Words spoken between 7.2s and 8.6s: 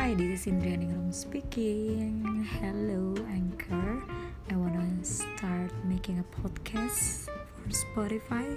for Spotify.